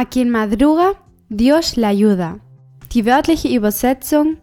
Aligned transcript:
A 0.00 0.06
quien 0.06 0.30
madruga, 0.30 0.94
Dios 1.28 1.76
le 1.76 1.88
ayuda. 1.88 2.38
Die 2.92 3.04
wörtliche 3.04 3.48
Übersetzung 3.54 4.38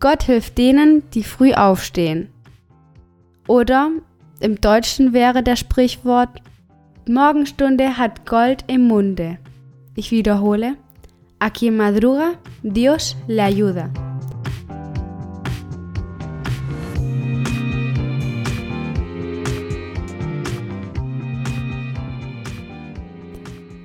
Gott 0.00 0.22
hilft 0.22 0.56
denen, 0.56 1.02
die 1.10 1.22
früh 1.22 1.52
aufstehen. 1.52 2.30
Oder 3.46 3.90
im 4.40 4.58
Deutschen 4.62 5.12
wäre 5.12 5.42
der 5.42 5.56
Sprichwort 5.56 6.40
Morgenstunde 7.06 7.98
hat 7.98 8.24
Gold 8.24 8.64
im 8.66 8.88
Munde. 8.88 9.36
Ich 9.96 10.10
wiederhole. 10.10 10.78
A 11.40 11.50
quien 11.50 11.76
madruga, 11.76 12.32
Dios 12.62 13.16
le 13.28 13.42
ayuda. 13.42 13.90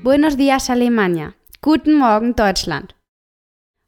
Buenos 0.01 0.37
días 0.37 0.69
Alemania. 0.69 1.33
Guten 1.61 1.97
Morgen 1.97 2.33
Deutschland. 2.33 2.95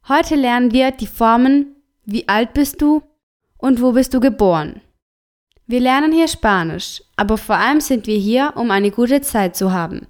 Heute 0.08 0.34
lernen 0.34 0.70
wir 0.70 0.90
die 0.90 1.06
Formen 1.06 1.76
Wie 2.04 2.28
alt 2.28 2.52
bist 2.52 2.82
du 2.82 3.02
und 3.56 3.80
wo 3.80 3.92
bist 3.92 4.12
du 4.12 4.20
geboren? 4.20 4.82
Wir 5.66 5.80
lernen 5.80 6.12
hier 6.12 6.28
Spanisch, 6.28 7.02
aber 7.16 7.38
vor 7.38 7.56
allem 7.56 7.80
sind 7.80 8.06
wir 8.06 8.18
hier, 8.18 8.52
um 8.56 8.70
eine 8.70 8.90
gute 8.90 9.22
Zeit 9.22 9.56
zu 9.56 9.72
haben. 9.72 10.06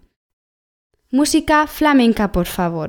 Música 1.13 1.69
flamenca, 1.69 2.27
por 2.27 2.47
favor. 2.47 2.89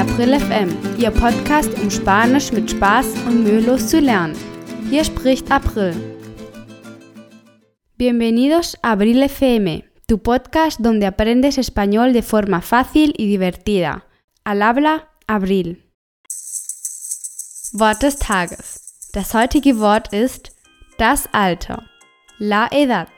April 0.00 0.40
FM, 0.40 0.70
Ihr 0.96 1.10
Podcast, 1.10 1.68
um 1.78 1.90
Spanisch 1.90 2.50
mit 2.52 2.70
Spaß 2.70 3.06
und 3.26 3.44
mühelos 3.44 3.88
zu 3.88 4.00
lernen. 4.00 4.34
Hier 4.88 5.04
spricht 5.04 5.52
April. 5.52 5.94
Bienvenidos 7.98 8.78
a 8.80 8.92
Abril 8.92 9.28
FM, 9.28 9.82
tu 10.08 10.16
podcast 10.16 10.80
donde 10.80 11.06
aprendes 11.06 11.58
español 11.58 12.14
de 12.14 12.22
forma 12.22 12.62
fácil 12.62 13.12
y 13.18 13.26
divertida. 13.26 14.06
Al 14.42 14.62
habla 14.62 15.06
Abril. 15.26 15.84
Wort 17.74 18.02
des 18.02 18.16
Tages. 18.18 19.10
Das 19.12 19.34
heutige 19.34 19.80
Wort 19.80 20.14
ist 20.14 20.50
das 20.96 21.28
Alter. 21.32 21.84
La 22.38 22.68
edad. 22.72 23.08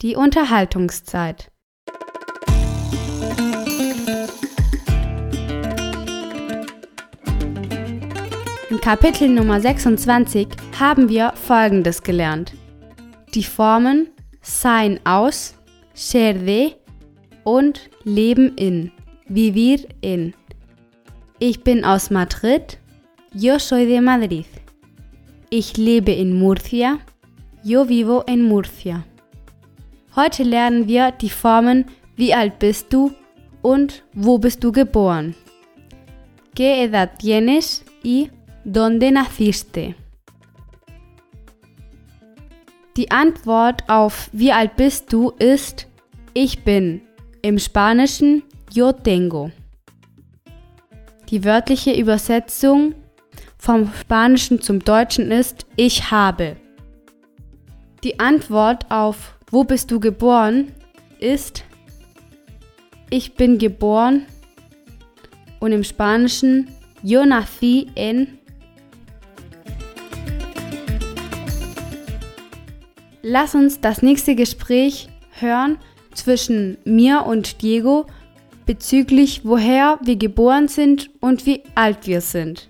Die 0.00 0.14
Unterhaltungszeit. 0.14 1.50
In 8.74 8.80
Kapitel 8.80 9.28
Nummer 9.28 9.60
26 9.60 10.48
haben 10.80 11.08
wir 11.08 11.32
Folgendes 11.36 12.02
gelernt. 12.02 12.54
Die 13.32 13.44
Formen 13.44 14.08
sein 14.42 14.98
aus, 15.04 15.54
ser 15.92 16.34
de 16.34 16.72
und 17.44 17.88
leben 18.02 18.56
in, 18.56 18.90
vivir 19.28 19.86
in. 20.00 20.34
Ich 21.38 21.62
bin 21.62 21.84
aus 21.84 22.10
Madrid, 22.10 22.78
yo 23.32 23.60
soy 23.60 23.86
de 23.86 24.00
Madrid. 24.00 24.46
Ich 25.50 25.76
lebe 25.76 26.10
in 26.10 26.36
Murcia, 26.36 26.98
yo 27.62 27.88
vivo 27.88 28.24
en 28.26 28.42
Murcia. 28.42 29.04
Heute 30.16 30.42
lernen 30.42 30.88
wir 30.88 31.12
die 31.12 31.30
Formen 31.30 31.84
wie 32.16 32.34
alt 32.34 32.58
bist 32.58 32.92
du 32.92 33.12
und 33.62 34.02
wo 34.14 34.38
bist 34.38 34.64
du 34.64 34.72
geboren. 34.72 35.36
¿Qué 36.56 36.82
edad 36.82 37.20
tienes? 37.20 37.84
y 38.04 38.30
¿Dónde 38.64 39.10
naciste? 39.10 39.94
Die 42.96 43.10
Antwort 43.10 43.84
auf 43.90 44.30
Wie 44.32 44.52
alt 44.52 44.76
bist 44.76 45.12
du 45.12 45.32
ist 45.38 45.86
Ich 46.32 46.64
bin. 46.64 47.02
Im 47.42 47.58
Spanischen 47.58 48.42
Yo 48.72 48.92
tengo. 48.92 49.50
Die 51.28 51.44
wörtliche 51.44 51.92
Übersetzung 51.92 52.94
vom 53.58 53.92
Spanischen 54.00 54.62
zum 54.62 54.78
Deutschen 54.78 55.30
ist 55.30 55.66
Ich 55.76 56.10
habe. 56.10 56.56
Die 58.02 58.18
Antwort 58.18 58.90
auf 58.90 59.36
Wo 59.50 59.64
bist 59.64 59.90
du 59.90 60.00
geboren 60.00 60.72
ist 61.20 61.64
Ich 63.10 63.34
bin 63.34 63.58
geboren 63.58 64.24
und 65.60 65.72
im 65.72 65.84
Spanischen 65.84 66.70
Yo 67.02 67.26
nací 67.26 67.90
en 67.94 68.38
Lass 73.26 73.54
uns 73.54 73.80
das 73.80 74.02
nächste 74.02 74.34
Gespräch 74.34 75.08
hören 75.40 75.78
zwischen 76.12 76.76
mir 76.84 77.24
und 77.24 77.62
Diego 77.62 78.04
bezüglich 78.66 79.40
woher 79.44 79.98
wir 80.02 80.16
geboren 80.16 80.68
sind 80.68 81.08
und 81.22 81.46
wie 81.46 81.62
alt 81.74 82.06
wir 82.06 82.20
sind. 82.20 82.68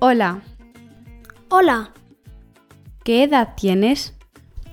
Hola. 0.00 0.40
Hola, 1.50 1.88
¿Qué 3.04 3.24
edad 3.24 3.56
tienes? 3.56 4.12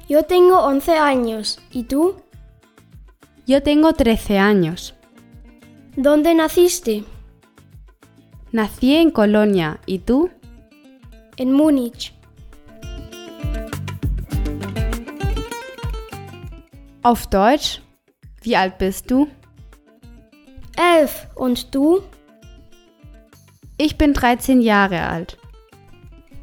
yo 0.07 0.21
tengo 0.25 0.59
11 0.59 0.91
años. 0.91 1.57
¿Y 1.71 1.85
tú? 1.85 2.17
Yo 3.47 3.63
tengo 3.63 3.93
13 3.93 4.37
años. 4.37 4.93
¿Dónde 5.95 6.35
naciste? 6.35 7.03
Nací 8.51 8.95
en 8.95 9.09
Colonia. 9.09 9.79
¿Y 9.87 9.99
tú? 9.99 10.29
En 11.39 11.53
Múnich. 11.53 12.11
Auf 17.01 17.27
Deutsch? 17.27 17.81
Wie 18.41 18.57
alt 18.57 18.77
bist 18.77 19.09
du? 19.09 19.29
Elf. 20.75 21.27
Und 21.35 21.73
du? 21.73 22.01
Ich 23.77 23.97
bin 23.97 24.13
13 24.13 24.59
Jahre 24.59 25.07
alt. 25.07 25.37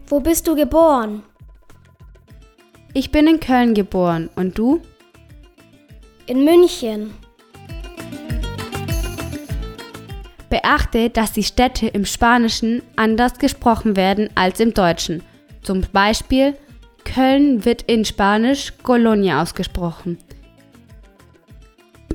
Wo 0.07 0.21
bist 0.21 0.49
du 0.49 0.57
geboren? 0.57 1.23
Ich 2.95 3.13
bin 3.13 3.27
in 3.27 3.39
Köln 3.39 3.75
geboren. 3.75 4.31
Und 4.35 4.57
du? 4.57 4.81
In 6.25 6.43
München. 6.47 7.13
Beachte, 10.49 11.11
dass 11.11 11.33
die 11.33 11.43
Städte 11.43 11.89
im 11.89 12.05
Spanischen 12.05 12.83
anders 12.97 13.39
gesprochen 13.39 13.97
werden 13.97 14.31
als 14.35 14.61
im 14.61 14.75
Deutschen. 14.75 15.23
Zum 15.63 15.83
Beispiel 15.93 16.57
Köln 17.05 17.65
wird 17.65 17.83
in 17.83 18.05
Spanisch 18.05 18.73
Colonia 18.83 19.43
ausgesprochen. 19.43 20.19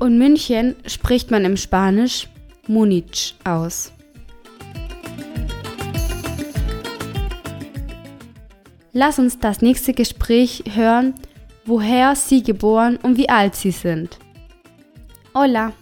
Und 0.00 0.18
München 0.18 0.76
spricht 0.86 1.30
man 1.30 1.44
im 1.44 1.56
Spanisch 1.56 2.28
Munich 2.66 3.34
aus. 3.44 3.92
Lass 8.92 9.18
uns 9.18 9.38
das 9.38 9.62
nächste 9.62 9.94
Gespräch 9.94 10.64
hören, 10.74 11.14
woher 11.64 12.14
Sie 12.14 12.42
geboren 12.42 12.98
und 13.02 13.16
wie 13.16 13.28
alt 13.28 13.54
Sie 13.54 13.70
sind. 13.70 14.18
Hola. 15.34 15.72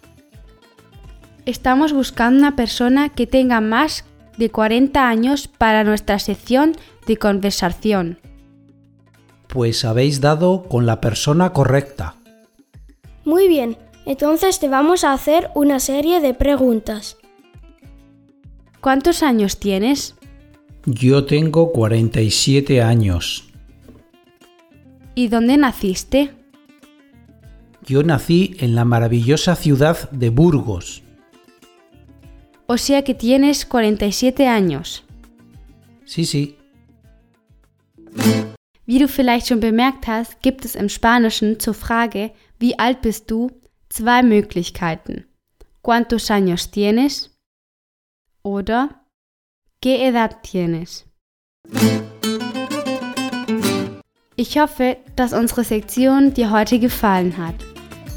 Estamos 1.46 1.92
buscando 1.92 2.38
una 2.38 2.56
persona 2.56 3.08
que 3.08 3.26
tenga 3.26 3.60
más 3.60 4.04
de 4.36 4.50
40 4.50 5.08
años 5.08 5.48
para 5.48 5.84
nuestra 5.84 6.18
sección 6.18 6.76
de 7.06 7.16
conversación. 7.16 8.18
Pues 9.48 9.84
habéis 9.84 10.20
dado 10.20 10.64
con 10.68 10.86
la 10.86 11.00
persona 11.00 11.52
correcta. 11.52 12.14
Muy 13.24 13.48
bien. 13.48 13.76
Entonces 14.06 14.58
te 14.58 14.68
vamos 14.68 15.04
a 15.04 15.12
hacer 15.12 15.50
una 15.54 15.78
serie 15.78 16.20
de 16.20 16.34
preguntas. 16.34 17.16
¿Cuántos 18.80 19.22
años 19.22 19.58
tienes? 19.58 20.14
Yo 20.86 21.26
tengo 21.26 21.72
47 21.72 22.80
años. 22.80 23.50
¿Y 25.14 25.28
dónde 25.28 25.58
naciste? 25.58 26.30
Yo 27.84 28.02
nací 28.02 28.56
en 28.58 28.74
la 28.74 28.84
maravillosa 28.84 29.54
ciudad 29.54 30.10
de 30.10 30.30
Burgos. 30.30 31.02
O 32.70 32.76
sea 32.76 33.02
que 33.02 33.14
tienes 33.14 33.64
47 33.64 34.46
años. 34.46 35.02
Sí, 36.04 36.24
sí. 36.24 36.56
Wie 38.86 39.00
du 39.00 39.08
vielleicht 39.08 39.48
schon 39.48 39.58
bemerkt 39.58 40.06
hast, 40.06 40.40
gibt 40.40 40.64
es 40.64 40.76
im 40.76 40.88
Spanischen 40.88 41.58
zur 41.58 41.74
Frage, 41.74 42.30
wie 42.60 42.78
alt 42.78 43.02
bist 43.02 43.28
du, 43.28 43.50
zwei 43.88 44.22
Möglichkeiten. 44.22 45.26
¿Cuántos 45.82 46.30
años 46.30 46.70
tienes? 46.70 47.36
Oder 48.44 49.04
¿Qué 49.82 50.06
edad 50.06 50.40
tienes? 50.44 51.06
Ich 54.36 54.60
hoffe, 54.60 54.98
dass 55.16 55.32
unsere 55.32 55.64
Sektion 55.64 56.34
dir 56.34 56.52
heute 56.52 56.78
gefallen 56.78 57.36
hat. 57.36 57.56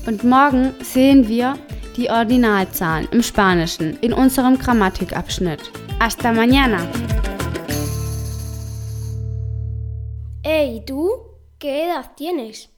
Und 0.06 0.24
morgen 0.24 0.76
sehen 0.84 1.28
wir 1.28 1.58
die 1.96 2.10
Ordinalzahlen 2.10 3.08
im 3.12 3.22
Spanischen 3.22 3.98
in 4.02 4.14
unserem 4.14 4.58
Grammatikabschnitt. 4.58 5.72
Hasta 6.00 6.32
mañana! 6.32 6.80
Hey, 10.44 10.84
¿tú? 10.86 11.10
¿Qué 11.60 11.86
edad 11.86 12.16
tienes? 12.18 12.73